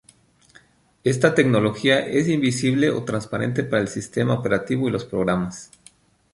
Esta 1.03 1.35
tecnología 1.35 1.99
es 2.07 2.27
invisible 2.27 2.89
o 2.89 3.03
transparente 3.03 3.61
para 3.63 3.83
el 3.83 3.87
sistema 3.87 4.33
operativo 4.33 4.87
y 4.87 4.91
los 4.91 5.05
programas. 5.05 5.69